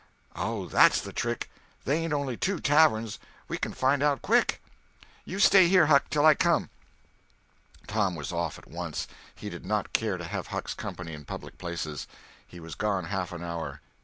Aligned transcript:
"Oh, 0.35 0.65
that's 0.65 0.99
the 0.99 1.13
trick! 1.13 1.47
They 1.85 1.99
ain't 2.03 2.11
only 2.11 2.35
two 2.35 2.59
taverns. 2.59 3.19
We 3.47 3.59
can 3.59 3.71
find 3.71 4.01
out 4.01 4.23
quick." 4.23 4.59
"You 5.25 5.37
stay 5.37 5.67
here, 5.67 5.85
Huck, 5.85 6.09
till 6.09 6.25
I 6.25 6.33
come." 6.33 6.71
Tom 7.85 8.15
was 8.15 8.31
off 8.31 8.57
at 8.57 8.65
once. 8.65 9.07
He 9.35 9.47
did 9.47 9.63
not 9.63 9.93
care 9.93 10.17
to 10.17 10.25
have 10.25 10.47
Huck's 10.47 10.73
company 10.73 11.13
in 11.13 11.23
public 11.25 11.59
places. 11.59 12.07
He 12.47 12.59
was 12.59 12.73
gone 12.73 13.03
half 13.13 13.31
an 13.31 13.43
hour. 13.43 13.79